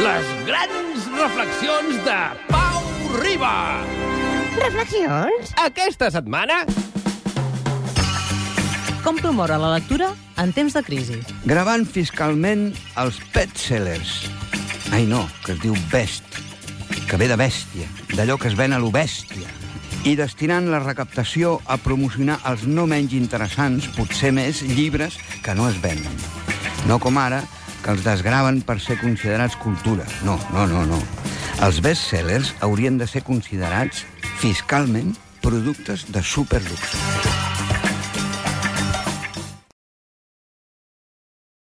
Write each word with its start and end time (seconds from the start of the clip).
Les 0.00 0.28
grans 0.46 1.06
reflexions 1.12 1.96
de 2.06 2.20
Pau 2.48 2.84
Riba. 3.20 3.82
Reflexions? 4.56 5.52
Aquesta 5.60 6.08
setmana... 6.14 6.62
Com 9.04 9.20
promoure 9.20 9.58
la 9.60 9.74
lectura 9.74 10.08
en 10.40 10.54
temps 10.56 10.72
de 10.72 10.82
crisi? 10.86 11.18
Gravant 11.44 11.84
fiscalment 11.84 12.70
els 13.02 13.20
pet 13.34 13.52
sellers. 13.60 14.16
Ai, 14.96 15.04
no, 15.04 15.26
que 15.44 15.52
es 15.52 15.60
diu 15.60 15.76
best, 15.92 16.40
que 17.04 17.20
ve 17.20 17.28
de 17.28 17.36
bèstia, 17.36 17.92
d'allò 18.16 18.40
que 18.40 18.48
es 18.48 18.56
ven 18.56 18.72
a 18.72 18.80
lo 18.80 18.88
bèstia. 18.94 19.52
I 20.08 20.16
destinant 20.16 20.72
la 20.72 20.80
recaptació 20.80 21.58
a 21.68 21.76
promocionar 21.76 22.40
els 22.48 22.64
no 22.64 22.88
menys 22.88 23.12
interessants, 23.20 23.92
potser 24.00 24.32
més, 24.32 24.64
llibres 24.64 25.20
que 25.44 25.56
no 25.56 25.68
es 25.68 25.76
venen. 25.84 26.20
No 26.88 26.96
com 26.96 27.20
ara, 27.20 27.44
que 27.84 27.94
els 27.94 28.04
desgraven 28.04 28.60
per 28.66 28.78
ser 28.82 28.98
considerats 29.00 29.56
cultura. 29.60 30.06
No, 30.26 30.38
no, 30.54 30.66
no, 30.70 30.84
no. 30.88 31.00
Els 31.64 31.80
bestsellers 31.84 32.54
haurien 32.64 33.00
de 33.00 33.08
ser 33.10 33.24
considerats 33.26 34.04
fiscalment 34.40 35.14
productes 35.44 36.06
de 36.12 36.24
superluxe. 36.24 37.69